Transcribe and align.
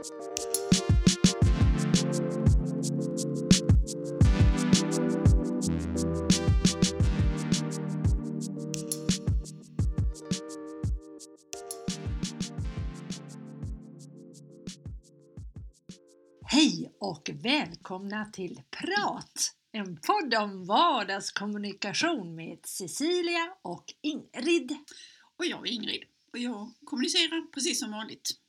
Hej 0.00 0.06
och 16.98 17.30
välkomna 17.34 18.24
till 18.24 18.62
Prat! 18.70 19.54
En 19.72 19.96
podd 19.96 20.34
om 20.34 20.66
vardagskommunikation 20.66 22.34
med 22.34 22.58
Cecilia 22.64 23.54
och 23.62 23.84
Ingrid. 24.00 24.76
Och 25.36 25.46
jag 25.46 25.68
är 25.68 25.72
Ingrid 25.72 26.02
och 26.32 26.38
jag 26.38 26.72
kommunicerar 26.84 27.52
precis 27.52 27.80
som 27.80 27.90
vanligt. 27.90 28.40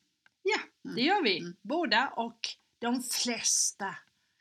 Ja, 0.81 0.91
det 0.95 1.01
gör 1.01 1.23
vi. 1.23 1.53
Båda 1.61 2.09
och 2.09 2.39
de 2.79 3.03
flesta 3.03 3.95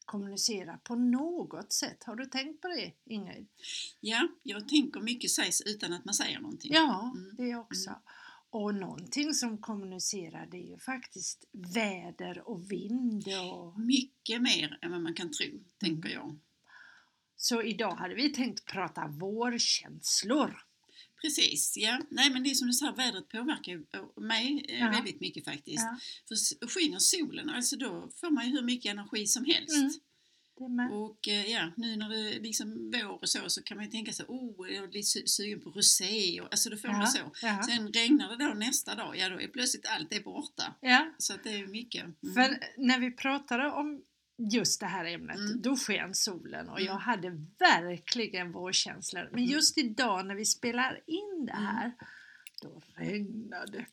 kommunicerar 0.05 0.77
på 0.77 0.95
något 0.95 1.73
sätt. 1.73 2.05
Har 2.05 2.17
du 2.17 2.25
tänkt 2.27 2.61
på 2.61 2.69
det 2.69 2.93
Ingrid? 3.15 3.49
Ja, 4.01 4.29
jag 4.43 4.69
tänker 4.69 5.01
mycket 5.01 5.31
sägs 5.31 5.61
utan 5.61 5.93
att 5.93 6.05
man 6.05 6.15
säger 6.15 6.41
någonting. 6.41 6.73
Ja, 6.75 7.13
Mm. 7.17 7.37
det 7.37 7.57
också. 7.57 7.91
Och 8.53 8.75
någonting 8.75 9.35
som 9.35 9.59
kommunicerar 9.59 10.47
det 10.47 10.57
är 10.57 10.69
ju 10.71 10.79
faktiskt 10.79 11.45
väder 11.75 12.49
och 12.49 12.73
vind 12.73 13.25
och 13.53 13.81
Mycket 13.81 14.43
mer 14.43 14.79
än 14.83 14.91
vad 14.91 15.01
man 15.03 15.15
kan 15.15 15.31
tro, 15.33 15.47
tänker 15.79 16.09
Mm. 16.11 16.13
jag. 16.23 16.39
Så 17.37 17.63
idag 17.63 17.95
hade 17.95 18.15
vi 18.15 18.33
tänkt 18.33 18.65
prata 18.65 19.07
vårkänslor. 19.07 20.63
Precis, 21.23 21.75
ja. 21.77 22.01
Nej 22.11 22.31
men 22.31 22.43
det 22.43 22.51
är 22.51 22.55
som 22.55 22.67
du 22.67 22.73
säger, 22.73 22.93
vädret 22.93 23.29
påverkar 23.29 23.73
ju 23.73 23.85
mig 24.21 24.65
eh, 24.69 24.81
Ja. 24.81 24.91
väldigt 24.91 25.21
mycket 25.21 25.45
faktiskt. 25.45 25.79
Ja, 25.85 25.99
För 26.29 26.67
skiner 26.69 26.99
solen, 26.99 27.51
alltså 27.51 27.77
då 27.77 28.11
får 28.21 28.31
man 28.31 28.47
ju 28.47 28.53
hur 28.53 28.63
mycket 28.63 28.93
energi 28.93 29.27
som 29.27 29.45
helst. 29.45 29.77
Mm. 29.77 29.91
Och 30.93 31.29
eh, 31.29 31.47
ja, 31.51 31.73
nu 31.77 31.97
när 31.97 32.09
det 32.09 32.19
är 32.35 32.41
liksom 32.41 32.91
vår 32.95 33.09
och 33.23 33.29
så, 33.29 33.39
så 33.49 33.63
kan 33.63 33.77
man 33.77 33.87
ju 33.87 33.91
tänka 33.91 34.13
sig, 34.13 34.27
oh, 34.29 34.71
jag 34.73 34.85
är 34.85 34.89
lite 34.93 35.19
su- 35.19 35.27
sugen 35.27 35.61
på 35.61 35.71
rosé. 35.71 36.41
Och, 36.41 36.49
alltså 36.51 36.71
då 36.71 36.77
får 36.77 36.89
man 36.89 37.01
Ja, 37.01 37.07
så. 37.07 37.19
ja. 37.43 37.63
Sen 37.63 37.93
regnar 37.93 38.37
det 38.37 38.45
då 38.49 38.55
nästa 38.55 38.95
dag, 38.95 39.17
ja 39.19 39.29
då 39.29 39.41
är 39.41 39.49
plötsligt 39.49 39.87
allt 39.87 40.13
är 40.13 40.21
borta. 40.21 40.75
Ja, 40.81 41.15
Så 41.19 41.35
att 41.35 41.45
det 41.45 41.51
är 41.51 41.67
mycket. 41.67 42.03
Mm. 42.03 42.35
för 42.35 42.59
när 42.77 42.99
vi 43.01 43.11
pratade 43.11 43.71
om 43.71 44.03
just 44.53 44.81
det 44.81 44.87
här 44.87 45.05
ämnet, 45.05 45.37
Mm. 45.37 45.63
då 45.63 45.77
sken 45.77 46.15
solen 46.15 46.69
och 46.69 46.81
Mm. 46.81 46.87
jag 46.87 46.99
hade 46.99 47.31
verkligen 47.59 48.53
vårkänslor. 48.53 49.23
Men 49.23 49.41
Mm. 49.41 49.45
just 49.45 49.79
idag 49.79 50.27
när 50.27 50.35
vi 50.35 50.45
spelar 50.45 51.01
in 51.07 51.47
det 51.47 51.53
Mm. 51.53 51.65
här, 51.67 51.93
då 52.63 52.83
regnar 52.95 53.67
det. 53.67 53.87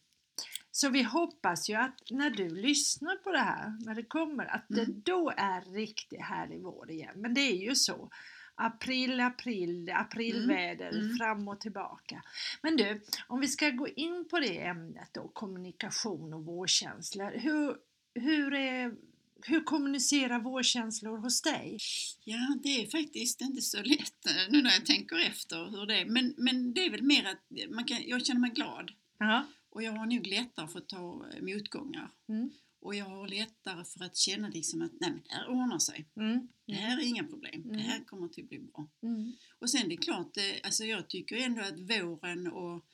Så 0.72 0.90
vi 0.90 1.04
hoppas 1.04 1.70
ju 1.70 1.74
att 1.76 2.02
när 2.12 2.30
du 2.30 2.50
lyssnar 2.50 3.16
på 3.16 3.32
det 3.32 3.40
här, 3.40 3.86
när 3.86 3.96
det 3.96 4.04
kommer, 4.04 4.46
att 4.46 4.66
det 4.70 4.82
Mm. 4.84 5.02
då 5.06 5.34
är 5.38 5.62
riktigt 5.62 6.22
härlig 6.22 6.62
vår 6.62 6.92
igen. 6.92 7.14
Men 7.22 7.34
det 7.34 7.42
är 7.42 7.56
ju 7.70 7.76
så. 7.76 8.10
April, 8.56 9.20
april, 9.20 9.92
aprilväder 9.96 10.90
Mm. 11.00 11.18
fram 11.18 11.48
och 11.48 11.60
tillbaka. 11.60 12.24
Men 12.62 12.78
du, 12.78 13.02
om 13.28 13.40
vi 13.40 13.48
ska 13.48 13.70
gå 13.70 13.88
in 13.88 14.28
på 14.30 14.40
det 14.40 14.62
ämnet 14.66 15.10
då, 15.14 15.28
kommunikation 15.28 16.34
och 16.34 16.46
vårkänslor. 16.46 17.32
Hur, 17.40 17.78
hur, 18.16 18.54
är, 18.54 18.94
hur 19.42 19.64
kommunicerar 19.64 20.40
vårkänslor 20.40 21.18
hos 21.18 21.42
dig? 21.42 21.78
Ja, 22.24 22.58
det 22.64 22.82
är 22.82 22.88
faktiskt 22.88 23.42
inte 23.42 23.62
så 23.62 23.82
lätt 23.84 24.26
eh, 24.28 24.34
nu 24.50 24.62
när 24.62 24.72
jag 24.72 24.86
tänker 24.86 25.20
efter 25.20 25.66
hur 25.66 25.86
det 25.86 26.00
är. 26.00 26.06
Men, 26.06 26.34
men 26.38 26.74
det 26.74 26.86
är 26.86 26.90
väl 26.90 27.04
mer 27.04 27.26
att 27.26 27.70
man 27.70 27.86
kan, 27.86 27.98
jag 28.08 28.26
känner 28.26 28.42
mig 28.42 28.52
glad 28.52 28.92
Ja. 29.18 29.46
och 29.70 29.84
jag 29.84 29.92
har 29.92 30.06
nog 30.06 30.28
lättare 30.28 30.68
för 30.68 30.80
att 30.80 30.88
ta 30.88 31.26
eh, 31.34 31.42
motgångar. 31.42 32.10
Mm. 32.30 32.50
Och 32.80 32.96
jag 32.96 33.06
har 33.06 33.28
lättare 33.28 33.86
för 33.86 34.06
att 34.06 34.18
känna 34.18 34.50
liksom 34.50 34.82
att 34.82 34.92
nej 35.00 35.12
men 35.12 35.22
det 35.28 35.34
här 35.34 35.48
ordnar 35.50 35.80
sig. 35.80 36.06
Mm. 36.16 36.48
Det 36.66 36.74
här 36.74 36.98
är 37.00 37.04
inga 37.04 37.24
problem. 37.24 37.62
Mm. 37.64 37.78
Det 37.78 37.84
här 37.84 38.04
kommer 38.04 38.26
att 38.26 38.36
bli 38.36 38.60
bra. 38.60 38.88
Mm. 39.04 39.34
Och 39.60 39.70
sen 39.70 39.90
det 39.90 39.96
är 39.96 40.02
klart, 40.02 40.38
eh, 40.38 40.44
alltså 40.64 40.84
jag 40.86 41.08
tycker 41.08 41.38
ändå 41.38 41.62
att 41.62 41.80
våren 41.80 42.48
och, 42.48 42.86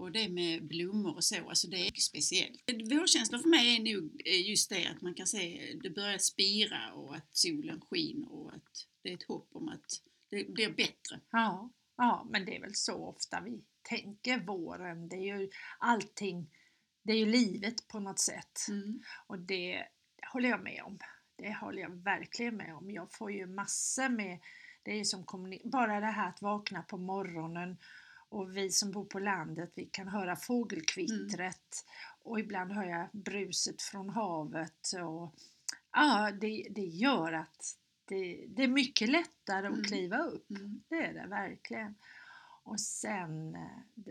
och 0.00 0.12
det 0.12 0.28
med 0.28 0.66
blommor 0.66 1.14
och 1.14 1.24
så, 1.24 1.48
alltså 1.48 1.68
det 1.68 1.86
är 1.86 1.92
speciellt. 2.00 2.62
Vårkänsla 2.90 3.38
för 3.38 3.48
mig 3.48 3.76
är 3.76 3.94
nog 3.94 4.22
eh, 4.24 4.48
just 4.48 4.70
det 4.70 4.86
att 4.86 5.02
man 5.02 5.14
kan 5.14 5.26
se 5.26 5.74
det 5.82 5.90
börjar 5.90 6.18
spira 6.18 6.92
och 6.92 7.16
att 7.16 7.28
solen 7.32 7.80
skiner 7.80 8.32
och 8.32 8.52
att 8.54 8.86
det 9.02 9.10
är 9.10 9.14
ett 9.14 9.28
hopp 9.28 9.48
om 9.52 9.68
att 9.68 10.02
det 10.30 10.52
blir 10.52 10.70
bättre. 10.70 11.20
Ja. 11.30 11.70
ja, 11.96 12.26
men 12.30 12.44
det 12.44 12.56
är 12.56 12.60
väl 12.60 12.74
så 12.74 13.04
ofta 13.04 13.40
vi 13.40 13.64
tänker 13.82 14.40
våren. 14.40 15.08
Det 15.08 15.16
är 15.16 15.38
ju 15.38 15.50
allting, 15.78 16.50
det 17.02 17.12
är 17.12 17.16
ju 17.16 17.26
livet 17.26 17.88
på 17.88 18.00
något 18.00 18.18
sätt. 18.18 18.66
Mm. 18.68 19.02
Och 19.26 19.38
det 19.38 19.86
håller 20.32 20.48
jag 20.48 20.62
med 20.62 20.82
om. 20.84 20.98
Det 21.36 21.52
håller 21.52 21.82
jag 21.82 21.90
verkligen 21.90 22.56
med 22.56 22.74
om. 22.74 22.90
Jag 22.90 23.12
får 23.12 23.32
ju 23.32 23.46
massor 23.46 24.08
med, 24.08 24.38
det 24.82 25.00
är 25.00 25.04
som 25.04 25.24
bara 25.64 26.00
det 26.00 26.06
här 26.06 26.28
att 26.28 26.42
vakna 26.42 26.82
på 26.82 26.96
morgonen 26.96 27.76
och 28.30 28.56
vi 28.56 28.70
som 28.70 28.90
bor 28.90 29.04
på 29.04 29.18
landet, 29.18 29.72
vi 29.74 29.84
kan 29.86 30.08
höra 30.08 30.36
fågelkvittret 30.36 31.84
och 32.22 32.40
ibland 32.40 32.72
hör 32.72 32.84
jag 32.84 33.08
bruset 33.12 33.82
från 33.82 34.08
havet 34.10 34.92
och 35.04 35.34
ja, 35.92 36.30
det, 36.40 36.66
det 36.70 36.84
gör 36.86 37.32
att 37.32 37.76
det, 38.04 38.46
det 38.48 38.62
är 38.62 38.68
mycket 38.68 39.08
lättare 39.08 39.66
att 39.66 39.72
Mm. 39.72 39.84
kliva 39.84 40.18
upp. 40.18 40.50
Mm. 40.50 40.82
Det 40.88 40.96
är 40.96 41.12
det 41.14 41.26
verkligen. 41.28 41.94
Och 42.62 42.80
sen, 42.80 43.54
eh, 43.54 43.60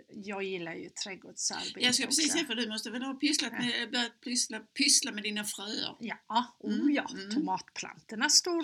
jag 0.10 0.44
gillar 0.44 0.74
ju 0.74 0.90
trädgårdsarbete 0.90 1.80
Jag 1.80 1.96
ska 1.96 2.06
precis 2.06 2.26
också. 2.26 2.34
säga 2.38 2.48
för 2.48 2.56
du 2.56 2.70
måste 2.70 2.92
väl 2.92 3.02
ha 3.04 3.14
pysslat 3.14 3.52
Ja. 3.56 3.60
med, 3.66 3.92
börjat 3.92 4.22
pyssla, 4.22 4.60
pyssla 4.60 5.12
med 5.12 5.24
dina 5.24 5.44
fröer? 5.44 5.96
Ja, 6.00 6.46
oh 6.60 6.74
Mm, 6.74 6.92
ja, 6.94 7.10
mm. 7.14 7.32
tomatplantorna 7.32 8.30
står 8.30 8.64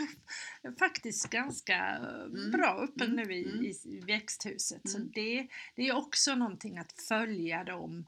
faktiskt 0.79 1.29
ganska 1.29 1.75
eh, 1.95 2.25
Mm, 2.25 2.51
bra 2.51 2.75
uppe 2.83 3.03
mm, 3.05 3.15
nu 3.15 3.33
i, 3.35 3.45
mm. 3.51 3.65
i 3.65 3.99
växthuset. 4.07 4.89
Så 4.89 4.97
Mm. 4.97 5.11
det, 5.13 5.47
det 5.75 5.87
är 5.87 5.95
också 5.95 6.35
någonting 6.35 6.77
att 6.77 6.91
följa 7.07 7.63
dem. 7.63 8.05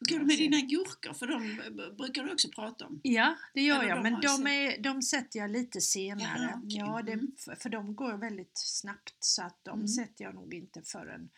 Hur 0.00 0.06
går 0.12 0.18
det 0.18 0.24
med 0.26 0.38
dina 0.38 0.60
gurkor? 0.60 1.12
För 1.14 1.26
de 1.26 1.60
eh, 1.60 1.96
brukar 1.96 2.24
du 2.24 2.32
också 2.32 2.48
prata 2.50 2.86
om. 2.86 3.00
Ja, 3.02 3.36
det 3.54 3.62
gör 3.62 3.78
Eller 3.78 3.88
jag, 3.88 3.98
de 3.98 4.02
men 4.10 4.20
de, 4.20 4.46
är, 4.46 4.82
de 4.82 5.02
sätter 5.02 5.38
jag 5.38 5.50
lite 5.50 5.80
senare. 5.80 6.38
Jaha, 6.42 6.60
okej. 6.64 6.78
Ja, 6.78 7.02
det, 7.02 7.12
Mm. 7.12 7.32
för, 7.60 7.68
de 7.68 7.94
går 7.96 8.12
väldigt 8.12 8.52
snabbt 8.58 9.16
så 9.20 9.42
att 9.42 9.58
de 9.64 9.74
Mm. 9.78 9.88
sätter 9.88 10.24
jag 10.24 10.34
nog 10.34 10.54
inte 10.54 10.82
förrän 10.82 11.30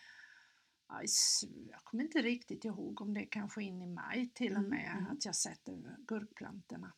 ja, 0.89 1.03
jag 1.71 1.85
kommer 1.85 2.05
inte 2.05 2.23
riktigt 2.23 2.65
ihåg 2.65 3.01
om 3.01 3.15
det 3.15 3.21
är 3.21 3.29
kanske 3.31 3.63
in 3.63 3.83
i 3.83 3.87
maj 3.87 4.31
till 4.35 4.53
och 4.53 4.59
Mm, 4.59 4.71
med 4.71 4.93
mm. 4.99 5.07
att 5.13 5.25
jag 5.25 5.37
sätter 5.37 5.97
gurkplantorna. 6.07 6.93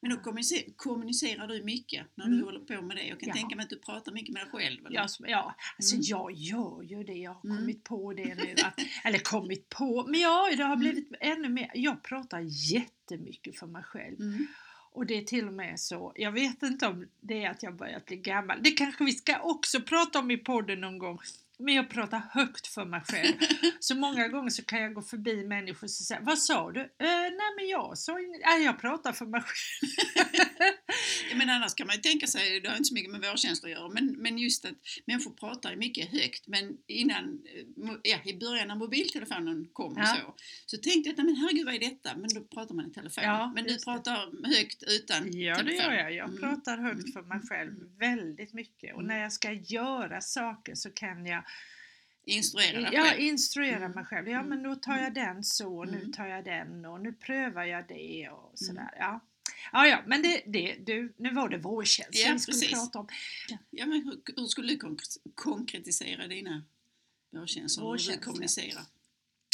Men 0.00 0.10
då 0.10 0.16
kommunicerar, 0.16 0.64
kommunicerar 0.76 1.46
du 1.48 1.62
mycket 1.64 2.06
när 2.14 2.26
Mm. 2.26 2.38
du 2.38 2.44
håller 2.44 2.60
på 2.60 2.82
med 2.82 2.96
det? 2.96 3.02
Jag 3.06 3.20
kan 3.20 3.28
Ja. 3.28 3.34
tänka 3.34 3.56
mig 3.56 3.62
att 3.62 3.70
du 3.70 3.78
pratar 3.78 4.12
mycket 4.12 4.32
med 4.32 4.42
dig 4.42 4.50
själv. 4.50 4.86
Eller? 4.86 4.96
Ja, 4.96 5.06
ja 5.26 5.54
alltså 5.76 5.94
Mm. 5.94 6.04
jag 6.06 6.32
gör 6.32 6.82
ju 6.82 7.04
det. 7.04 7.12
Jag 7.12 7.34
har 7.34 7.44
Mm. 7.44 7.56
kommit 7.56 7.84
på 7.84 8.12
det 8.12 8.34
nu. 8.34 8.54
Att, 8.64 8.80
eller 9.04 9.18
kommit 9.18 9.68
på, 9.68 10.06
men 10.08 10.20
ja, 10.20 10.48
det 10.56 10.62
har 10.62 10.76
Mm. 10.76 10.78
blivit 10.80 11.08
ännu 11.20 11.48
mer. 11.48 11.70
Jag 11.74 12.02
pratar 12.02 12.40
jättemycket 12.74 13.58
för 13.58 13.66
mig 13.66 13.82
själv. 13.82 14.20
Mm. 14.20 14.46
Och 14.92 15.06
det 15.06 15.14
är 15.18 15.22
till 15.22 15.46
och 15.46 15.52
med 15.54 15.80
så, 15.80 16.12
jag 16.16 16.32
vet 16.32 16.62
inte 16.62 16.86
om 16.86 17.06
det 17.20 17.44
är 17.44 17.50
att 17.50 17.62
jag 17.62 17.76
börjat 17.76 18.06
bli 18.06 18.16
gammal. 18.16 18.58
Det 18.62 18.70
kanske 18.70 19.04
vi 19.04 19.12
ska 19.12 19.40
också 19.40 19.80
prata 19.80 20.18
om 20.18 20.30
i 20.30 20.36
podden 20.36 20.80
någon 20.80 20.98
gång. 20.98 21.18
Men 21.58 21.74
jag 21.74 21.90
pratar 21.90 22.22
högt 22.30 22.66
för 22.66 22.84
mig 22.84 23.00
själv. 23.08 23.34
Så 23.80 23.94
många 23.94 24.28
gånger 24.28 24.50
så 24.50 24.64
kan 24.64 24.80
jag 24.82 24.94
gå 24.94 25.02
förbi 25.02 25.44
människor 25.46 25.84
och 25.86 25.90
säga 25.90 26.20
Vad 26.22 26.38
sa 26.38 26.70
du? 26.72 26.80
"Eh, 26.80 26.86
nej 27.00 27.50
men 27.56 27.68
jag 27.68 27.98
sa 27.98 28.20
inget. 28.20 28.40
Nej, 28.44 28.64
jag 28.64 28.80
pratar 28.80 29.12
för 29.12 29.26
mig 29.26 29.42
själv. 29.42 30.47
Men 31.36 31.50
annars 31.50 31.74
kan 31.74 31.86
man 31.86 31.96
ju 31.96 32.02
tänka 32.02 32.26
sig, 32.26 32.60
det 32.60 32.68
har 32.68 32.76
inte 32.76 32.88
så 32.88 32.94
mycket 32.94 33.10
med 33.10 33.20
vårkänslor 33.20 33.70
att 33.72 33.78
göra, 33.78 33.88
men, 33.88 34.06
men 34.06 34.38
just 34.38 34.64
att 34.64 34.74
människor 35.06 35.30
pratar 35.30 35.76
mycket 35.76 36.08
högt. 36.10 36.46
Men 36.46 36.78
innan, 36.86 37.24
eh, 37.54 37.94
ja, 38.02 38.18
i 38.24 38.34
början 38.38 38.68
när 38.68 38.74
mobiltelefonen 38.74 39.68
kom 39.72 39.92
och 39.92 39.98
Ja. 39.98 40.06
så, 40.06 40.34
så 40.66 40.76
tänkte 40.82 41.10
jag, 41.10 41.24
men 41.24 41.36
herregud 41.36 41.64
vad 41.66 41.74
är 41.74 41.78
detta? 41.78 42.16
Men 42.16 42.34
då 42.34 42.40
pratar 42.40 42.74
man 42.74 42.90
i 42.90 42.94
telefon. 42.94 43.24
Ja, 43.24 43.52
men 43.54 43.64
du 43.64 43.74
det. 43.76 43.84
pratar 43.84 44.46
högt 44.56 44.82
utan 44.82 45.32
Ja 45.40 45.56
det 45.56 45.62
telefon. 45.64 45.84
gör 45.84 45.92
jag. 45.98 46.12
Jag 46.14 46.28
Mm. 46.28 46.40
pratar 46.40 46.78
högt 46.78 47.00
Mm. 47.00 47.12
för 47.12 47.22
mig 47.22 47.40
själv 47.48 47.98
väldigt 47.98 48.52
mycket. 48.52 48.94
Och 48.94 49.00
Mm. 49.02 49.06
när 49.16 49.22
jag 49.22 49.32
ska 49.32 49.52
göra 49.52 50.20
saker 50.20 50.74
så 50.74 50.90
kan 50.90 51.26
jag 51.26 51.42
Instruera 52.24 52.80
dig 52.80 52.90
ja, 52.92 53.14
instruera 53.14 53.76
Mm. 53.76 53.90
mig 53.92 54.04
själv. 54.04 54.28
Ja 54.28 54.36
Mm. 54.38 54.48
men 54.48 54.62
då 54.62 54.74
tar 54.74 54.98
jag 54.98 55.14
den 55.14 55.44
så, 55.44 55.78
och 55.78 55.86
nu 55.88 55.98
Mm. 55.98 56.12
tar 56.12 56.26
jag 56.26 56.44
den 56.44 56.84
och 56.84 57.00
nu 57.00 57.12
prövar 57.12 57.64
jag 57.64 57.88
det 57.88 58.28
och 58.32 58.52
sådär. 58.58 58.90
Ja. 58.98 59.20
Ja, 59.72 59.86
ja, 59.86 60.02
men 60.06 60.22
det, 60.22 60.42
det, 60.46 60.74
du, 60.86 61.12
nu 61.16 61.34
var 61.34 61.48
det 61.48 61.58
vårkänsla 61.58 62.20
Ja, 62.26 62.32
vi 62.32 62.38
skulle 62.38 62.54
precis. 62.54 62.70
prata 62.72 62.98
om. 62.98 63.08
Ja, 63.70 63.86
men 63.86 64.02
hur, 64.04 64.20
hur 64.36 64.46
skulle 64.46 64.68
du 64.72 64.78
konk- 64.78 65.18
konkretisera 65.34 66.26
dina 66.26 66.62
vårkänslor? 67.30 67.84
Hur 67.84 67.88
du 67.88 67.92
Vårkänslor. 67.92 68.24
kommunicerar? 68.32 68.82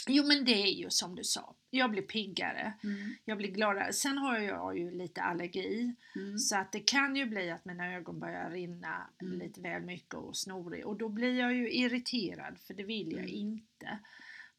Jo 0.09 0.27
men 0.27 0.45
det 0.45 0.53
är 0.63 0.67
ju 0.75 0.91
som 0.91 1.15
du 1.15 1.25
sa, 1.25 1.55
jag 1.71 1.91
blir 1.91 2.03
piggare, 2.03 2.73
Mm. 2.85 3.15
jag 3.25 3.39
blir 3.39 3.51
gladare. 3.51 3.93
Sen 3.93 4.19
har 4.19 4.39
jag 4.39 4.79
ju 4.79 4.91
lite 4.91 5.23
allergi 5.23 5.95
Mm. 6.17 6.39
så 6.39 6.57
att 6.57 6.73
det 6.73 6.81
kan 6.81 7.17
ju 7.17 7.27
bli 7.27 7.51
att 7.51 7.65
mina 7.65 7.93
ögon 7.95 8.21
börjar 8.21 8.51
rinna 8.51 9.11
Mm. 9.23 9.39
lite 9.39 9.61
väl 9.61 9.83
mycket 9.83 10.15
och 10.15 10.37
snorig 10.37 10.87
och 10.87 10.97
då 10.97 11.09
blir 11.09 11.39
jag 11.39 11.55
ju 11.55 11.71
irriterad 11.73 12.59
för 12.59 12.75
det 12.75 12.83
vill 12.85 13.11
jag 13.13 13.21
Mm. 13.21 13.35
inte. 13.35 13.99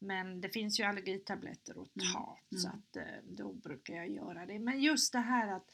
Men 0.06 0.40
det 0.40 0.48
finns 0.48 0.80
ju 0.80 0.84
allergitabletter 0.84 1.82
att 1.82 2.12
ta 2.12 2.38
Mm, 2.50 2.62
så 2.62 2.68
mm. 2.68 2.78
att 2.78 2.96
eh, 2.96 3.22
då 3.24 3.52
brukar 3.52 3.94
jag 3.94 4.08
göra 4.10 4.46
det. 4.46 4.58
Men 4.58 4.80
just 4.80 5.12
det 5.12 5.18
här 5.18 5.52
att 5.52 5.70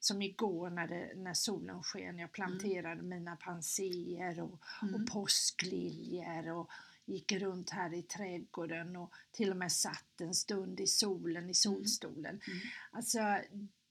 som 0.00 0.22
igår 0.22 0.70
när, 0.70 0.88
det, 0.88 1.12
när 1.16 1.34
solen 1.34 1.82
sken, 1.82 2.18
jag 2.18 2.32
planterade 2.32 3.02
mina 3.02 3.36
panser 3.36 4.40
och, 4.40 4.60
Mm. 4.82 4.94
och 4.94 5.12
påskliljor 5.12 6.48
och 6.50 6.70
gick 7.04 7.32
runt 7.32 7.70
här 7.70 7.94
i 7.94 8.02
trädgården 8.02 8.96
och 8.96 9.12
till 9.32 9.50
och 9.50 9.56
med 9.56 9.72
satt 9.72 10.20
en 10.20 10.34
stund 10.34 10.80
i 10.80 10.86
solen, 10.86 11.50
i 11.50 11.54
solstolen. 11.54 12.40
Mm. 12.46 12.58
Alltså 12.90 13.18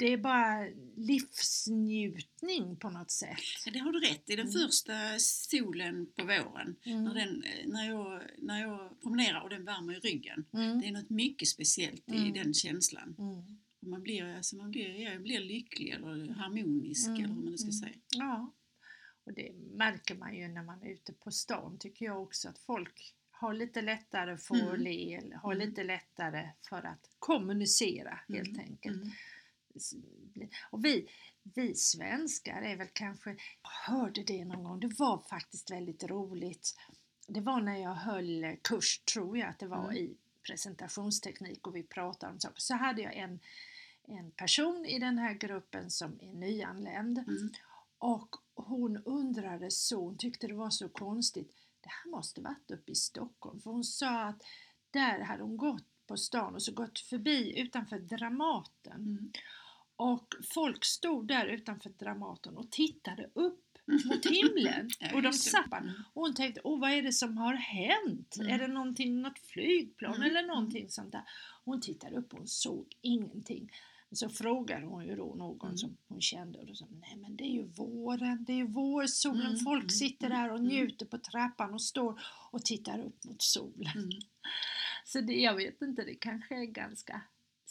det 0.02 0.14
är 0.14 0.18
bara 0.18 0.68
livsnjutning 0.98 2.76
på 2.76 2.90
något 2.90 3.12
sätt. 3.12 3.38
Ja, 3.66 3.72
det 3.72 3.80
har 3.80 3.92
du 3.92 4.00
rätt 4.00 4.30
i. 4.30 4.36
Den 4.36 4.48
Mm. 4.48 4.54
första 4.62 4.94
solen 5.20 6.06
på 6.16 6.24
våren, 6.24 6.76
när, 6.86 7.14
den, 7.14 7.44
när, 7.66 7.88
jag, 7.88 8.22
när 8.38 8.62
jag 8.62 9.02
promenerar 9.02 9.42
och 9.42 9.50
den 9.50 9.66
värmer 9.66 9.94
i 9.94 10.00
ryggen. 10.00 10.46
Mm. 10.54 10.80
Det 10.82 10.88
är 10.88 10.92
något 10.92 11.10
mycket 11.10 11.48
speciellt 11.48 12.10
i 12.10 12.18
Mm. 12.18 12.34
den 12.34 12.54
känslan. 12.54 13.16
Mm. 13.20 13.58
Man 13.92 14.02
blir, 14.04 14.36
alltså 14.36 14.56
man 14.56 14.72
blir, 14.72 14.96
ja, 15.02 15.12
jag 15.12 15.22
blir 15.24 15.40
lycklig 15.40 15.90
eller 15.90 16.34
harmonisk 16.34 17.08
Mm, 17.08 17.20
eller 17.24 17.28
hur 17.34 17.36
man 17.42 17.52
nu 17.52 17.58
ska 17.58 17.66
mm. 17.68 17.74
säga. 17.80 17.96
Ja, 18.10 18.54
och 19.24 19.34
det 19.34 19.52
märker 19.74 20.16
man 20.16 20.36
ju 20.36 20.48
när 20.48 20.64
man 20.64 20.82
är 20.84 20.90
ute 20.94 21.14
på 21.14 21.32
stan 21.32 21.78
tycker 21.80 22.06
jag 22.06 22.22
också 22.22 22.50
att 22.50 22.60
folk 22.60 23.16
har 23.32 23.54
lite 23.54 23.82
lättare 23.82 24.38
för 24.38 24.56
att 24.56 24.62
Mm. 24.62 24.82
le, 24.82 25.22
har 25.44 25.54
Mm. 25.54 25.68
lite 25.70 25.84
lättare 25.84 26.50
för 26.70 26.86
att 26.86 27.10
kommunicera 27.20 28.20
helt 28.28 28.48
Mm, 28.50 28.60
enkelt. 28.60 29.02
Och 30.72 30.86
vi, 30.86 31.08
vi 31.44 31.76
svenskar 31.76 32.62
är 32.62 32.78
väl 32.78 32.88
kanske, 32.94 33.30
jag 33.62 33.94
hörde 33.94 34.24
det 34.24 34.46
någon 34.46 34.64
gång, 34.64 34.80
det 34.80 35.00
var 35.00 35.18
faktiskt 35.30 35.72
väldigt 35.72 36.04
roligt. 36.04 36.78
Det 37.28 37.42
var 37.42 37.62
när 37.62 37.78
jag 37.78 37.94
höll 37.96 38.56
kurs, 38.62 39.00
tror 39.00 39.38
jag 39.38 39.50
att 39.50 39.60
det 39.60 39.68
var 39.68 39.84
Mm. 39.84 39.96
i 39.98 40.18
presentationsteknik 40.48 41.68
och 41.68 41.76
vi 41.76 41.84
pratade 41.84 42.34
om 42.34 42.40
saker. 42.40 42.60
Så 42.62 42.74
hade 42.76 43.02
jag 43.02 43.16
en, 43.16 43.40
en 44.08 44.32
person 44.32 44.86
i 44.86 45.00
den 45.00 45.18
här 45.18 45.34
gruppen 45.34 45.90
som 45.92 46.20
är 46.22 46.34
nyanländ 46.34 47.18
Mm. 47.18 47.50
och 47.98 48.36
hon 48.54 48.98
undrade 49.06 49.72
så, 49.72 50.04
hon 50.06 50.18
tyckte 50.18 50.48
det 50.48 50.54
var 50.54 50.70
så 50.70 50.90
konstigt. 50.90 51.52
Det 51.82 51.90
här 51.90 52.12
måste 52.12 52.42
varit 52.42 52.72
uppe 52.72 52.92
i 52.92 52.96
Stockholm 52.96 53.60
för 53.62 53.72
hon 53.72 53.84
sa 53.84 54.22
att 54.24 54.44
där 54.92 55.20
hade 55.20 55.44
hon 55.44 55.58
gått 55.58 55.84
på 56.08 56.18
stan 56.18 56.56
och 56.56 56.64
så 56.64 56.74
gått 56.74 57.00
förbi 57.00 57.60
utanför 57.60 58.00
Dramaten 58.00 58.94
Mm. 59.02 59.32
Och 60.02 60.36
folk 60.54 60.86
stod 60.86 61.28
där 61.28 61.46
utanför 61.46 61.90
Dramaten 61.90 62.58
och 62.58 62.72
tittade 62.72 63.30
upp 63.34 63.78
mot 64.06 64.26
himlen 64.26 64.90
och 65.14 65.22
de 65.22 65.34
satt. 65.34 65.74
Mm. 65.74 65.94
Och 66.14 66.22
hon 66.22 66.36
tänkte, 66.36 66.62
åh 66.64 66.80
vad 66.80 66.92
är 66.92 67.02
det 67.02 67.14
som 67.14 67.38
har 67.38 67.54
hänt? 67.54 68.36
Mm. 68.40 68.54
Är 68.54 68.60
det 68.60 68.68
någonting, 68.68 69.22
något 69.22 69.40
flygplan 69.40 70.16
Mm. 70.16 70.30
eller 70.30 70.48
någonting 70.48 70.90
sånt 70.90 71.12
där? 71.12 71.24
Hon 71.66 71.82
tittade 71.82 72.16
upp 72.16 72.34
och 72.34 72.40
hon 72.40 72.48
såg 72.48 72.96
ingenting. 73.02 73.72
Så 74.12 74.30
frågade 74.30 74.86
hon 74.86 75.06
ju 75.06 75.16
då 75.16 75.36
någon 75.36 75.68
Mm. 75.68 75.78
som 75.78 75.98
hon 76.08 76.22
kände 76.22 76.60
och 76.60 76.66
då 76.66 76.76
sa 76.76 76.86
nej 76.92 77.16
men 77.18 77.36
det 77.36 77.44
är 77.44 77.54
ju 77.54 77.64
våren, 77.64 78.44
det 78.48 78.54
är 78.54 78.58
ju 78.58 78.68
vårsolen, 78.68 79.46
Mm, 79.46 79.58
folk 79.60 79.84
mm, 79.84 79.90
sitter 79.90 80.26
mm, 80.26 80.38
där 80.40 80.50
och 80.52 80.58
mm. 80.60 80.68
njuter 80.70 81.06
på 81.06 81.18
trappan 81.18 81.74
och 81.74 81.82
står 81.82 82.22
och 82.52 82.66
tittar 82.66 83.00
upp 83.00 83.24
mot 83.26 83.42
solen. 83.42 83.92
Mm. 83.96 84.10
Så 85.06 85.22
det, 85.22 85.34
jag 85.34 85.56
vet 85.56 85.82
inte, 85.82 86.04
det 86.04 86.16
kanske 86.16 86.56
är 86.56 86.66
ganska 86.66 87.22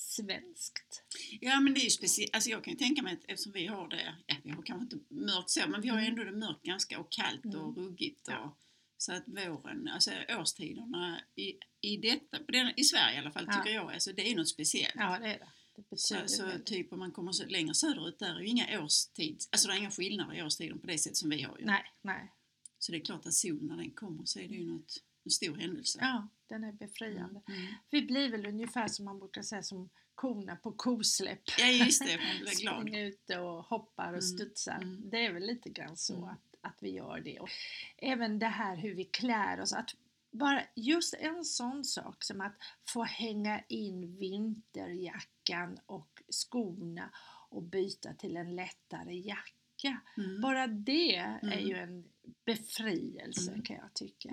svenskt. 0.00 1.02
Ja 1.41 1.61
men 1.61 1.75
det 1.75 1.81
är 1.81 1.85
ju 1.85 1.91
speciellt, 1.91 2.35
alltså 2.35 2.50
jag 2.50 2.64
kan 2.64 2.73
ju 2.73 2.79
tänka 2.79 3.02
mig 3.02 3.12
att 3.12 3.25
eftersom 3.29 3.52
vi 3.52 3.67
har 3.67 3.88
det, 3.88 4.14
ja 4.26 4.37
vi 4.44 4.50
har 4.50 4.62
kanske 4.62 4.82
inte 4.97 5.14
mörkt 5.14 5.50
så, 5.50 5.61
men 5.69 5.81
vi 5.81 5.88
har 5.88 6.00
ju 6.00 6.06
Mm. 6.06 6.19
ändå 6.20 6.31
det 6.32 6.37
mörkt 6.38 6.62
ganska 6.62 7.00
och 7.00 7.12
kallt 7.12 7.44
och 7.44 7.55
Mm. 7.55 7.75
ruggigt. 7.75 8.29
Och, 8.29 8.35
Ja. 8.35 8.56
Så 8.97 9.12
att 9.12 9.25
våren, 9.29 9.88
alltså 9.88 10.11
årstiderna 10.38 11.20
i, 11.37 11.52
i 11.81 11.97
detta, 11.97 12.38
den, 12.49 12.73
i 12.76 12.85
Sverige 12.85 13.14
i 13.17 13.19
alla 13.19 13.31
fall 13.31 13.44
Ja. 13.49 13.52
tycker 13.56 13.75
jag, 13.75 13.93
alltså 13.93 14.12
det 14.12 14.31
är 14.31 14.37
något 14.37 14.49
speciellt. 14.49 14.94
Ja 14.94 15.19
det 15.19 15.26
är 15.26 15.38
det. 15.38 15.49
Det 15.91 15.97
Så, 15.99 16.17
så 16.26 16.50
typ 16.64 16.93
om 16.93 16.99
man 16.99 17.12
kommer 17.12 17.32
så, 17.32 17.47
längre 17.47 17.75
söderut 17.75 18.19
där 18.19 18.35
är 18.37 18.41
ju 18.41 18.47
inga 18.47 18.82
årstids, 18.82 19.49
alltså 19.52 19.69
det 19.69 19.75
är 19.75 19.79
inga 19.79 19.91
skillnader 19.91 20.35
i 20.35 20.43
årstiden 20.43 20.79
på 20.79 20.87
det 20.87 20.99
sätt 20.99 21.17
som 21.17 21.31
vi 21.31 21.43
har 21.43 21.58
ju. 21.58 21.64
Nej, 21.64 21.85
nej. 22.02 22.32
Så 22.79 22.93
det 22.93 22.99
är 22.99 23.05
klart 23.05 23.26
att 23.26 23.35
solen 23.35 23.67
när 23.67 23.76
den 23.76 23.91
kommer 23.91 24.25
så 24.25 24.38
är 24.38 24.49
det 24.49 24.55
ju 24.55 24.67
något, 24.67 24.97
en 25.25 25.31
stor 25.31 25.56
händelse. 25.56 25.99
Ja, 26.02 26.28
den 26.46 26.64
är 26.64 26.72
befriande. 26.72 27.40
Mm. 27.49 27.61
Mm. 27.61 27.72
Vi 27.90 28.02
blir 28.02 28.31
väl 28.31 28.46
ungefär 28.46 28.88
som 28.88 29.05
man 29.05 29.19
brukar 29.19 29.43
säga 29.43 29.62
som 29.62 29.88
korna 30.14 30.56
på 30.56 30.72
kosläpp. 30.72 31.40
Ja 31.58 31.67
just 31.67 32.06
det, 32.06 32.17
man 32.19 32.38
blir 32.40 32.61
glad. 32.61 32.81
Springer 32.81 33.05
ute 33.06 33.38
och 33.38 33.64
hoppar 33.64 34.05
och 34.05 34.08
Mm, 34.08 34.22
studsar. 34.22 34.76
mm. 34.82 35.11
Det 35.11 35.26
är 35.26 35.32
väl 35.32 35.46
lite 35.46 35.69
grann 35.70 35.96
så 35.96 36.14
Mm. 36.17 36.28
att, 36.28 36.55
att 36.61 36.78
vi 36.81 36.90
gör 36.90 37.20
det. 37.20 37.40
Och 37.40 37.49
även 37.96 38.38
det 38.38 38.46
här 38.46 38.76
hur 38.76 38.94
vi 38.94 39.05
klär 39.05 39.61
oss. 39.61 39.72
Att 39.72 39.90
bara 40.32 40.62
just 40.76 41.14
en 41.14 41.44
sån 41.44 41.84
sak 41.84 42.25
som 42.25 42.40
att 42.40 42.56
få 42.88 43.02
hänga 43.02 43.61
in 43.69 44.16
vinterjackan 44.16 45.78
och 45.87 46.23
skorna 46.28 47.11
och 47.49 47.62
byta 47.62 48.14
till 48.14 48.37
en 48.37 48.56
lättare 48.56 49.14
jacka. 49.20 50.00
Mm. 50.16 50.40
Bara 50.40 50.66
det 50.66 51.16
är 51.16 51.38
Mm. 51.43 51.69
ju 51.69 51.75
en 51.76 52.05
befrielse 52.44 53.50
Mm. 53.50 53.62
kan 53.62 53.76
jag 53.76 53.94
tycka. 53.94 54.28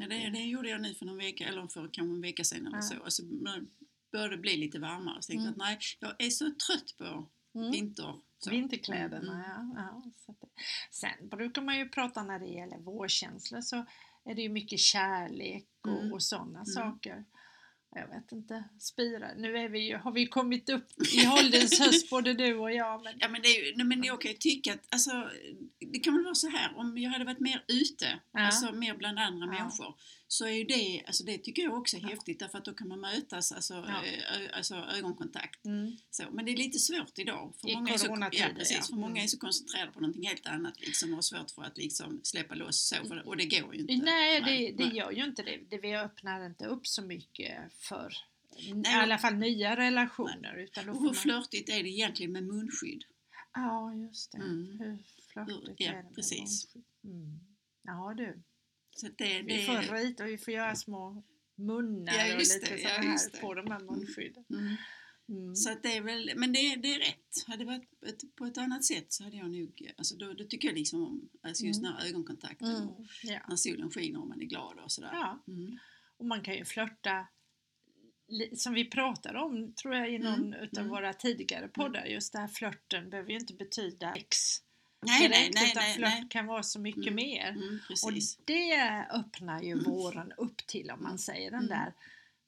Ja, 0.00 0.06
det, 0.08 0.30
det 0.30 0.42
gjorde 0.44 0.68
jag 0.68 0.80
nu 0.80 0.94
för 0.94 1.06
någon 1.06 1.16
vecka, 1.16 1.48
eller 1.48 1.66
för 1.66 1.80
kanske 1.92 2.14
en 2.14 2.20
vecka 2.20 2.44
sedan 2.44 2.66
eller 2.66 2.76
Ja. 2.76 2.82
så. 2.82 3.02
Alltså, 3.04 3.22
när 3.22 3.60
det 3.60 3.66
började 4.12 4.36
bli 4.36 4.56
lite 4.56 4.78
varmare 4.78 5.22
så 5.22 5.26
tänkte 5.32 5.44
jag 5.46 5.54
Mm. 5.54 5.60
att 5.60 5.66
nej, 5.68 5.78
jag 6.00 6.26
är 6.26 6.30
så 6.30 6.44
trött 6.44 6.96
på 6.98 7.28
mm. 7.58 7.70
vinter. 7.70 8.14
Så. 8.38 8.50
Vinterkläderna, 8.50 9.32
Mm. 9.44 9.72
ja. 9.76 9.82
ja 10.04 10.12
så 10.16 10.32
det. 10.40 10.48
Sen 10.90 11.28
brukar 11.28 11.62
man 11.62 11.78
ju 11.78 11.88
prata 11.88 12.22
när 12.22 12.38
det 12.38 12.46
gäller 12.46 12.78
vårkänslor 12.78 13.60
så 13.60 13.76
är 14.24 14.34
det 14.34 14.42
ju 14.42 14.48
mycket 14.48 14.78
kärlek 14.78 15.66
och, 15.82 16.00
Mm. 16.00 16.12
och 16.12 16.22
sådana 16.22 16.58
Mm. 16.58 16.64
saker. 16.66 17.24
Jag 17.94 18.08
vet 18.08 18.32
inte, 18.32 18.64
spira. 18.80 19.28
Nu 19.36 19.56
är 19.58 19.68
vi 19.68 19.78
ju, 19.88 19.96
har 19.96 20.12
vi 20.12 20.26
kommit 20.26 20.68
upp 20.68 20.86
i 21.14 21.26
ålderns 21.38 21.80
höst 21.80 22.10
både 22.10 22.34
du 22.34 22.54
och 22.54 22.72
jag. 22.72 23.04
Men, 23.04 23.14
Ja 23.20 23.28
men, 23.28 23.42
det 23.42 23.48
är 23.48 23.76
nej, 23.76 23.86
men 23.86 24.04
jag 24.04 24.20
kan 24.20 24.30
ju 24.30 24.36
tycka 24.36 24.72
att 24.74 24.86
alltså, 24.90 25.30
det 25.92 25.98
kan 25.98 26.14
väl 26.14 26.24
vara 26.24 26.34
så 26.34 26.48
här 26.48 26.72
om 26.76 26.98
jag 26.98 27.10
hade 27.10 27.24
varit 27.24 27.40
mer 27.40 27.64
ute, 27.68 28.20
Ja. 28.32 28.40
alltså 28.46 28.72
mer 28.72 28.94
bland 28.94 29.18
andra 29.18 29.46
Ja. 29.46 29.52
människor, 29.52 29.94
så 30.30 30.44
är 30.46 30.50
ju 30.50 30.64
det, 30.64 31.04
alltså 31.06 31.24
det 31.24 31.38
tycker 31.38 31.62
jag 31.62 31.78
också 31.78 31.96
är 31.96 32.00
häftigt 32.00 32.38
därför 32.38 32.58
att 32.58 32.64
då 32.64 32.74
kan 32.74 32.88
man 32.88 33.00
mötas, 33.00 33.52
alltså, 33.52 33.74
Ja. 33.74 34.02
ö, 34.04 34.40
ö, 34.40 34.48
alltså 34.52 34.74
ögonkontakt. 34.74 35.66
mm, 35.66 35.96
Så, 36.10 36.24
men 36.32 36.44
det 36.44 36.52
är 36.52 36.56
lite 36.56 36.78
svårt 36.78 37.18
idag. 37.18 37.54
För 37.60 37.68
I 37.68 37.74
många 37.74 37.94
är 37.94 37.98
så, 37.98 38.16
ja, 38.32 38.46
precis, 38.54 38.76
ja. 38.76 38.82
för 38.82 38.94
många 38.94 39.10
Mm. 39.10 39.22
är 39.24 39.26
så 39.26 39.38
koncentrerade 39.38 39.92
på 39.92 40.00
någonting 40.00 40.26
helt 40.26 40.46
annat 40.46 40.80
liksom, 40.80 41.08
och 41.10 41.14
har 41.14 41.22
svårt 41.22 41.50
för 41.50 41.62
att 41.62 41.76
liksom, 41.78 42.20
släppa 42.22 42.54
loss 42.54 42.88
så, 42.88 43.08
för, 43.08 43.26
och 43.28 43.36
det 43.36 43.46
går 43.60 43.74
ju 43.74 43.80
inte. 43.80 43.94
nej, 44.04 44.40
det, 44.40 44.72
det 44.84 44.86
nej. 44.86 44.96
gör 44.96 45.10
ju 45.10 45.24
inte 45.24 45.42
det. 45.42 45.58
det. 45.70 45.78
Vi 45.78 45.96
öppnar 45.96 46.46
inte 46.46 46.66
upp 46.66 46.86
så 46.86 47.02
mycket 47.02 47.72
för 47.78 48.14
i 48.56 48.72
Nej, 48.74 48.94
alla 48.94 49.18
fall 49.18 49.34
nya 49.34 49.76
relationer. 49.76 50.54
Utan 50.56 50.86
då 50.86 50.92
Och 50.92 50.98
hur 50.98 51.04
man, 51.04 51.14
flörtigt 51.14 51.68
är 51.68 51.82
det 51.82 51.88
egentligen 51.88 52.32
med 52.32 52.42
munskydd? 52.46 53.04
ja, 53.54 53.94
just 53.94 54.32
det. 54.32 54.38
Mm. 54.38 54.78
Hur 54.80 54.98
flörtigt 55.32 55.80
Ja, 55.80 55.90
är 55.92 55.96
det 55.96 56.02
med 56.02 56.14
precis. 56.14 56.40
munskydd? 56.40 56.84
Mm. 57.04 57.40
Ja 57.82 58.14
du. 58.16 58.42
Så 59.00 59.06
att 59.06 59.18
det, 59.18 59.42
Vi 59.42 59.56
det, 59.56 59.62
får 59.62 59.94
rita 59.94 60.24
och 60.24 60.30
vi 60.30 60.38
får 60.38 60.54
göra 60.54 60.74
små 60.76 61.22
munnar 61.54 62.14
Ja, 62.14 62.34
och 62.34 62.38
lite 62.40 62.74
det, 62.74 62.80
ja, 62.80 62.88
här 62.88 63.18
det. 63.32 63.40
på 63.40 63.54
de 63.54 63.70
här 63.70 63.80
munskydden. 63.80 64.44
mm. 64.50 64.76
Mm. 65.30 65.56
Så 65.56 65.72
att 65.72 65.82
det 65.82 65.96
är 65.96 66.00
väl, 66.00 66.32
men 66.36 66.52
det, 66.52 66.76
det 66.76 66.94
är 66.94 66.98
rätt. 66.98 67.44
Hade 67.46 67.58
det 67.58 67.64
varit 67.64 68.36
på 68.36 68.44
ett 68.44 68.58
annat 68.58 68.84
sätt 68.84 69.12
så 69.12 69.24
hade 69.24 69.36
jag 69.36 69.50
nog, 69.50 69.92
alltså 69.96 70.16
då, 70.16 70.32
då 70.32 70.44
tycker 70.44 70.68
jag 70.68 70.74
liksom 70.78 71.02
om 71.04 71.28
alltså 71.42 71.64
just 71.64 71.80
Mm. 71.80 71.92
den 71.92 72.00
här 72.02 72.08
ögonkontakten 72.08 72.68
Mm. 72.76 72.88
och 72.88 73.00
Ja. 73.22 73.40
när 73.48 73.56
solen 73.56 73.90
skiner 73.90 74.20
och 74.20 74.28
man 74.28 74.40
är 74.40 74.44
glad 74.46 74.78
och 74.78 74.92
sådär. 74.92 75.10
ja, 75.12 75.44
Mm. 75.48 75.78
och 76.16 76.26
man 76.26 76.42
kan 76.42 76.54
ju 76.54 76.64
flörta 76.64 77.26
som 78.56 78.74
vi 78.74 78.84
pratade 78.84 79.38
om 79.38 79.72
tror 79.74 79.94
jag 79.94 80.12
i 80.14 80.18
någon 80.18 80.34
Mm, 80.54 80.60
utav 80.60 80.80
mm. 80.84 80.90
våra 80.90 81.12
tidigare 81.12 81.68
poddar, 81.68 82.04
just 82.06 82.32
det 82.32 82.38
här 82.38 82.48
flörten 82.48 83.10
behöver 83.10 83.30
ju 83.30 83.38
inte 83.38 83.54
betyda 83.54 84.14
ex 84.14 84.38
Nej, 85.00 85.28
nej, 85.28 85.28
direkt, 85.28 85.54
nej, 85.54 85.70
utan 85.70 85.82
nej, 85.82 85.96
flört 86.20 86.30
kan 86.30 86.46
vara 86.46 86.62
så 86.62 86.80
mycket 86.80 87.02
Mm, 87.02 87.14
mer. 87.14 87.48
Mm, 87.48 87.80
Och 88.04 88.12
det 88.44 89.06
öppnar 89.10 89.62
ju 89.62 89.72
Mm. 89.72 89.84
våren 89.84 90.32
upp 90.36 90.66
till 90.66 90.90
om 90.90 90.98
man 91.02 91.06
Mm. 91.10 91.18
säger 91.18 91.50
den 91.50 91.64
Mm. 91.64 91.68
där 91.68 91.92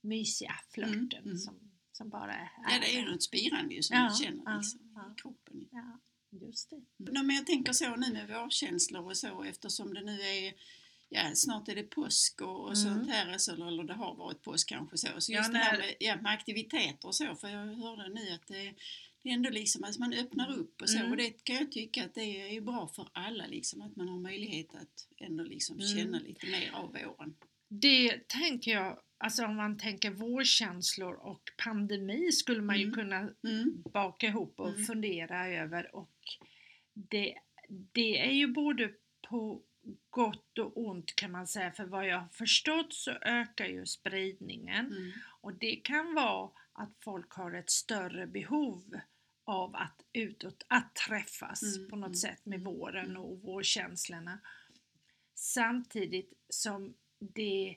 mysiga 0.00 0.54
flörten 0.70 1.08
Mm, 1.12 1.24
mm. 1.26 1.38
Som, 1.38 1.54
som 1.92 2.08
bara 2.08 2.34
är 2.34 2.50
Ja, 2.70 2.78
det 2.80 2.96
är 2.98 3.04
något 3.06 3.22
spirande 3.22 3.74
ju 3.74 3.82
som 3.82 3.96
Ja, 3.96 4.02
man 4.02 4.14
känner 4.16 4.42
ja, 4.44 4.56
liksom, 4.56 4.80
ja. 4.94 5.12
i 5.16 5.20
kroppen. 5.20 5.68
Ja, 5.70 5.98
just 6.46 6.70
det. 6.70 7.12
Men 7.12 7.30
jag 7.36 7.46
tänker 7.46 7.72
så 7.72 7.96
nu 7.96 8.12
med 8.12 8.28
vårkänslor 8.28 9.04
och 9.06 9.16
så 9.16 9.42
eftersom 9.42 9.94
det 9.94 10.00
nu 10.02 10.20
är 10.20 10.54
Ja, 11.12 11.34
snart 11.34 11.68
är 11.68 11.74
det 11.74 11.82
påsk 11.82 12.40
och, 12.40 12.60
och 12.60 12.74
Mm. 12.76 12.76
sånt 12.76 13.10
här, 13.10 13.32
alltså, 13.32 13.52
eller 13.52 13.84
det 13.84 13.94
har 13.94 14.14
varit 14.14 14.42
påsk 14.42 14.68
kanske 14.68 14.98
så. 14.98 15.20
Så 15.20 15.32
Ja, 15.32 15.38
just 15.38 15.52
det 15.52 15.58
här 15.58 15.78
med, 15.78 15.94
ja, 16.00 16.16
med 16.16 16.32
aktiviteter 16.32 17.08
och 17.08 17.14
så, 17.14 17.34
för 17.36 17.48
jag 17.48 17.66
hörde 17.76 18.08
nu 18.08 18.30
att 18.30 18.46
det, 18.46 18.74
det 19.22 19.28
är 19.28 19.32
ändå 19.34 19.50
liksom 19.50 19.84
att 19.84 19.98
man 19.98 20.12
öppnar 20.12 20.58
upp 20.58 20.82
och 20.82 20.88
så. 20.90 20.98
Mm. 20.98 21.10
Och 21.10 21.16
det 21.16 21.44
kan 21.44 21.56
jag 21.56 21.72
tycka 21.72 22.04
att 22.04 22.14
det 22.14 22.42
är 22.42 22.48
ju 22.52 22.60
bra 22.60 22.88
för 22.88 23.08
alla 23.12 23.46
liksom, 23.46 23.80
att 23.82 23.96
man 23.96 24.08
har 24.08 24.18
möjlighet 24.20 24.74
att 24.74 25.08
ändå 25.18 25.44
liksom 25.44 25.76
Mm. 25.80 25.88
känna 25.96 26.18
lite 26.18 26.46
mer 26.46 26.70
av 26.74 26.92
våren. 26.92 27.34
Det 27.68 28.28
tänker 28.28 28.70
jag, 28.70 29.00
alltså 29.18 29.44
om 29.44 29.56
man 29.56 29.78
tänker 29.78 30.10
vårkänslor 30.10 31.14
och 31.14 31.42
pandemi 31.64 32.32
skulle 32.32 32.62
man 32.62 32.76
ju 32.78 32.82
Mm. 32.84 32.94
kunna 32.94 33.16
Mm. 33.18 33.82
baka 33.92 34.26
ihop 34.26 34.60
och 34.60 34.68
Mm. 34.68 34.84
fundera 34.84 35.46
över 35.48 35.94
och 35.96 36.10
det, 36.94 37.34
det 37.68 38.18
är 38.28 38.32
ju 38.32 38.46
både 38.46 38.90
på 39.28 39.62
gott 40.10 40.58
och 40.58 40.78
ont 40.86 41.14
kan 41.16 41.30
man 41.30 41.46
säga, 41.46 41.72
för 41.72 41.84
vad 41.84 42.06
jag 42.08 42.18
har 42.18 42.28
förstått 42.28 42.92
så 42.94 43.10
ökar 43.10 43.66
ju 43.66 43.86
spridningen 43.86 44.86
Mm. 44.86 45.12
och 45.40 45.54
det 45.54 45.76
kan 45.76 46.14
vara 46.14 46.50
att 46.80 46.96
folk 46.98 47.32
har 47.32 47.52
ett 47.52 47.70
större 47.70 48.26
behov 48.26 49.00
av 49.44 49.76
att 49.76 50.02
utåt, 50.12 50.64
att 50.68 50.94
träffas 50.94 51.62
Mm, 51.62 51.90
på 51.90 51.96
något 51.96 52.06
mm, 52.06 52.14
sätt 52.14 52.46
med 52.46 52.60
mm, 52.60 52.72
våren 52.72 53.10
mm. 53.10 53.22
och 53.22 53.42
vårkänslorna. 53.42 54.40
Samtidigt 55.34 56.32
som 56.48 56.94
det 57.18 57.76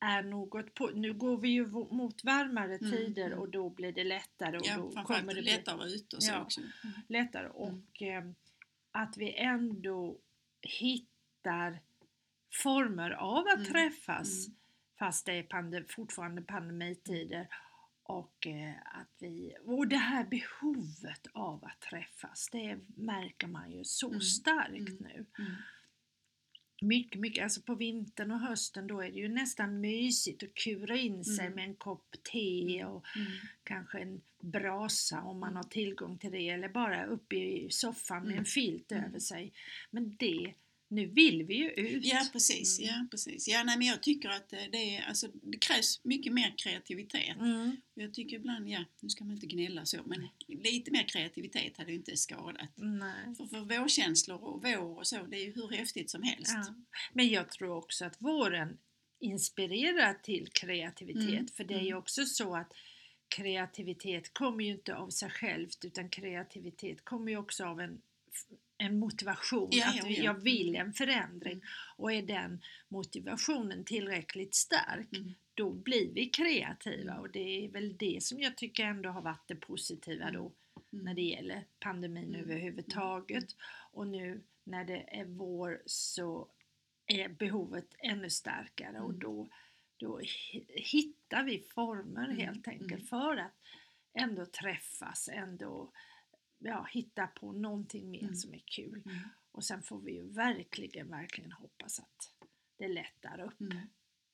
är 0.00 0.22
något 0.22 0.74
på, 0.74 0.86
nu 0.86 1.12
går 1.14 1.38
vi 1.38 1.48
ju 1.48 1.66
mot 1.66 2.24
varmare 2.24 2.78
tider 2.78 3.26
mm. 3.26 3.38
och 3.38 3.48
då 3.48 3.70
blir 3.70 3.92
det 3.92 4.04
lättare 4.04 4.58
och 4.58 4.66
Ja, 4.66 4.76
då 4.76 5.02
kommer 5.02 5.34
det 5.34 5.42
lättare 5.42 5.74
att 5.74 5.78
vara 5.78 5.88
ute 5.88 6.16
och 6.16 6.22
så 6.22 6.32
Ja. 6.32 6.42
också. 6.42 6.60
Mm. 6.60 6.94
lättare 7.08 7.48
och 7.48 8.02
eh, 8.02 8.24
att 8.90 9.16
vi 9.16 9.34
ändå 9.34 10.18
hittar 10.62 11.80
former 12.52 13.10
av 13.10 13.44
att 13.46 13.64
träffas 13.64 14.46
fast 14.98 15.26
det 15.26 15.32
är 15.32 15.42
pande, 15.42 15.84
fortfarande 15.88 16.42
pandemitider 16.42 17.48
och 18.08 18.46
eh, 18.46 18.74
att 19.00 19.10
vi, 19.18 19.56
och 19.64 19.88
det 19.88 19.96
här 19.96 20.24
behovet 20.24 21.26
av 21.32 21.64
att 21.64 21.80
träffas 21.80 22.48
det 22.52 22.78
märker 22.96 23.46
man 23.46 23.72
ju 23.72 23.84
så 23.84 24.08
Mm, 24.08 24.20
starkt 24.20 24.88
mm. 24.88 24.96
nu. 25.00 25.26
Mm. 25.38 25.52
Mycket, 26.82 27.20
mycket, 27.20 27.44
alltså 27.44 27.62
på 27.62 27.74
vintern 27.74 28.30
och 28.30 28.40
hösten 28.40 28.86
då 28.86 29.00
är 29.00 29.10
det 29.10 29.18
ju 29.18 29.28
nästan 29.28 29.80
mysigt 29.80 30.42
att 30.42 30.54
kura 30.54 30.96
in 30.96 31.24
sig 31.24 31.44
Mm. 31.46 31.54
med 31.56 31.64
en 31.64 31.74
kopp 31.74 32.16
te 32.32 32.84
och 32.84 33.04
Mm. 33.16 33.32
kanske 33.64 33.98
en 33.98 34.20
brasa 34.40 35.22
om 35.22 35.40
man 35.40 35.48
Mm. 35.48 35.56
har 35.56 35.62
tillgång 35.64 36.18
till 36.18 36.30
det 36.32 36.48
eller 36.48 36.68
bara 36.68 37.06
uppe 37.06 37.36
i 37.36 37.70
soffan 37.70 38.22
med 38.22 38.26
Mm. 38.28 38.38
en 38.38 38.44
filt 38.44 38.92
Mm. 38.92 39.04
över 39.04 39.18
sig. 39.18 39.52
Men 39.90 40.16
det, 40.16 40.54
nu 40.88 41.06
vill 41.06 41.42
vi 41.42 41.54
ju 41.54 41.70
ut. 41.70 42.04
Ja 42.04 42.26
precis, 42.32 42.78
Mm. 42.78 42.90
ja 42.94 43.06
precis. 43.10 43.48
Ja, 43.48 43.62
nej, 43.64 43.78
men 43.78 43.86
jag 43.86 44.02
tycker 44.02 44.28
att 44.28 44.52
eh, 44.52 44.58
det, 44.72 44.96
är, 44.96 45.02
alltså, 45.08 45.28
det 45.42 45.58
krävs 45.58 46.00
mycket 46.04 46.32
mer 46.32 46.54
kreativitet. 46.56 47.36
Mm, 47.36 47.76
Jag 47.94 48.14
tycker 48.14 48.36
ibland, 48.36 48.68
ja, 48.68 48.84
nu 49.00 49.08
ska 49.08 49.24
man 49.24 49.34
inte 49.34 49.46
gnälla 49.46 49.86
så, 49.86 49.98
men 50.06 50.28
lite 50.46 50.90
mer 50.90 51.02
kreativitet 51.08 51.76
hade 51.78 51.92
inte 51.92 52.16
skadat. 52.16 52.68
nej. 52.76 53.34
För, 53.36 53.46
för 53.46 53.60
vårkänslor 53.60 54.44
och 54.44 54.62
vår 54.62 54.98
och 54.98 55.06
så, 55.06 55.22
det 55.26 55.36
är 55.36 55.44
ju 55.44 55.52
hur 55.52 55.68
häftigt 55.68 56.10
som 56.10 56.22
helst. 56.22 56.52
Ja. 56.54 56.74
Men 57.12 57.28
jag 57.28 57.50
tror 57.50 57.70
också 57.76 58.04
att 58.04 58.22
våren 58.22 58.78
inspirerar 59.20 60.14
till 60.14 60.48
kreativitet 60.52 61.28
Mm, 61.28 61.48
för 61.48 61.64
det 61.64 61.74
är 61.74 61.80
ju 61.82 61.86
mm. 61.86 61.98
också 61.98 62.24
så 62.26 62.56
att 62.56 62.72
kreativitet 63.28 64.34
kommer 64.34 64.64
ju 64.64 64.70
inte 64.70 64.94
av 64.96 65.10
sig 65.10 65.30
självt 65.30 65.84
utan 65.84 66.08
kreativitet 66.08 67.04
kommer 67.04 67.30
ju 67.32 67.36
också 67.38 67.64
av 67.64 67.80
en, 67.80 68.00
en 68.78 68.98
motivation. 68.98 69.68
Ja, 69.72 69.88
att 69.88 69.96
ja, 69.96 70.02
ja. 70.08 70.22
jag 70.24 70.34
vill 70.34 70.76
en 70.76 70.92
förändring 70.92 71.62
och 71.96 72.12
är 72.12 72.22
den 72.22 72.62
motivationen 72.88 73.84
tillräckligt 73.84 74.54
stark 74.54 75.16
Mm. 75.16 75.34
då 75.54 75.70
blir 75.70 76.12
vi 76.14 76.26
kreativa 76.26 77.10
Mm. 77.12 77.20
och 77.22 77.30
det 77.30 77.64
är 77.64 77.68
väl 77.68 77.96
det 77.96 78.22
som 78.22 78.40
jag 78.40 78.56
tycker 78.56 78.84
ändå 78.84 79.08
har 79.10 79.22
varit 79.22 79.48
det 79.48 79.56
positiva 79.56 80.30
då 80.30 80.52
Mm. 80.92 81.04
när 81.04 81.14
det 81.14 81.22
gäller 81.22 81.64
pandemin 81.80 82.34
Mm. 82.34 82.40
överhuvudtaget. 82.40 83.56
Och 83.92 84.06
nu 84.06 84.42
när 84.64 84.84
det 84.84 85.18
är 85.18 85.24
vår 85.24 85.82
så 85.86 86.48
är 87.06 87.28
behovet 87.28 87.86
ännu 87.98 88.30
starkare 88.30 89.00
och 89.00 89.08
Mm. 89.10 89.18
då, 89.20 89.48
då 89.96 90.20
hi- 90.20 90.66
hittar 90.76 91.42
vi 91.44 91.58
former 91.74 92.24
Mm, 92.24 92.36
helt 92.36 92.68
enkelt 92.68 93.08
för 93.08 93.36
att 93.36 93.52
ändå 94.14 94.46
träffas, 94.46 95.28
ändå 95.32 95.92
ja, 96.58 96.86
hitta 96.92 97.26
på 97.26 97.52
någonting 97.52 98.10
mer 98.10 98.22
Mm. 98.22 98.36
som 98.36 98.54
är 98.54 98.58
kul. 98.66 99.02
Mm. 99.06 99.18
Och 99.52 99.64
sen 99.64 99.82
får 99.82 100.00
vi 100.00 100.12
ju 100.12 100.22
verkligen, 100.28 101.08
verkligen 101.10 101.52
hoppas 101.52 101.98
att 102.00 102.32
det 102.78 102.88
lättar 102.88 103.40
upp 103.40 103.60
Mm. 103.60 103.78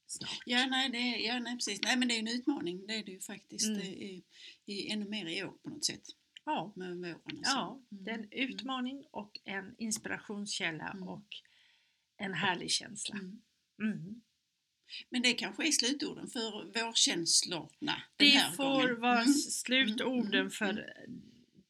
snart. 0.07 0.43
Ja, 0.47 0.67
nej, 0.67 0.91
det 0.91 0.99
är, 0.99 1.27
ja, 1.27 1.39
nej, 1.41 1.55
precis. 1.57 1.81
Nej, 1.83 1.97
men 1.97 2.09
det 2.09 2.15
är 2.15 2.19
en 2.19 2.29
utmaning. 2.29 2.87
Det 2.87 2.95
är 2.95 3.05
det 3.05 3.13
ju 3.13 3.21
faktiskt. 3.21 3.67
Mm. 3.69 3.79
Det 3.81 4.05
är, 4.05 4.23
är 4.67 4.93
ännu 4.93 5.09
mer 5.09 5.27
i 5.27 5.45
år 5.45 5.53
på 5.63 5.71
något 5.71 5.85
sätt. 5.85 6.03
Ja, 6.45 6.73
Med 6.77 6.97
våren 6.97 7.21
ja 7.45 7.81
Mm. 7.93 8.05
det 8.05 8.11
är 8.11 8.15
en 8.19 8.29
utmaning 8.33 9.05
och 9.11 9.41
en 9.45 9.75
inspirationskälla 9.79 10.89
Mm. 10.91 11.09
och 11.09 11.27
en 12.17 12.35
härlig 12.35 12.71
känsla. 12.71 13.17
Men 15.11 15.23
det 15.23 15.33
kanske 15.35 15.67
är 15.69 15.73
slutorden 15.73 16.29
för 16.29 16.65
vårkänslorna 16.85 17.71
den 17.81 18.03
Det 18.17 18.29
här 18.29 18.53
får 18.53 18.65
gången. 18.83 19.01
vara 19.01 19.21
Mm. 19.21 19.33
slutorden 19.35 20.41
Mm, 20.41 20.51
för 20.51 20.95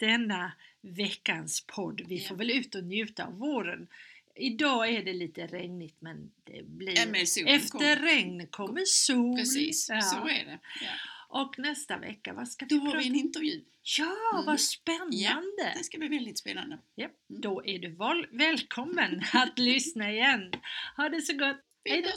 denna 0.06 0.52
veckans 0.80 1.64
podd. 1.66 2.02
Vi 2.09 2.16
Ja. 2.16 2.28
får 2.28 2.37
väl 2.37 2.50
ut 2.50 2.75
och 2.75 2.85
njuta 2.85 3.25
av 3.26 3.38
våren. 3.38 3.87
Idag 4.35 4.88
är 4.88 5.02
det 5.04 5.12
lite 5.12 5.47
regnigt 5.47 5.97
men 6.00 6.30
det 6.44 6.62
blir... 6.66 6.97
Ja, 6.97 7.16
Efter 7.54 7.71
kommer. 7.78 7.97
regn 7.97 8.47
kommer 8.47 8.82
sol. 8.87 9.37
Precis, 9.37 9.88
Ja. 9.90 10.00
så 10.00 10.16
är 10.28 10.44
det. 10.44 10.59
Ja. 10.82 10.90
Och 11.28 11.59
nästa 11.59 11.99
vecka, 11.99 12.32
vad 12.32 12.49
ska 12.49 12.66
vi 12.66 12.75
Då 12.75 12.80
har 12.80 12.87
prata 12.92 12.99
vi 12.99 13.06
en 13.09 13.14
intervju. 13.14 13.64
Ja, 13.99 14.16
Mm. 14.35 14.47
vad 14.47 14.61
spännande! 14.61 15.73
Det 15.78 15.85
ska 15.85 15.99
bli 15.99 16.09
väldigt 16.09 16.38
spännande. 16.38 16.78
Ja, 16.94 17.04
Mm. 17.04 17.40
då 17.40 17.64
är 17.66 17.78
du 17.78 17.88
välkommen 18.37 19.23
att 19.32 19.59
lyssna 19.71 20.12
igen. 20.12 20.52
Ha 20.97 21.09
det 21.09 21.23
så 21.23 21.32
gott! 21.32 21.56
Hej 21.85 22.02
då! 22.02 22.11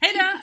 Hej 0.00 0.12
då! 0.16 0.40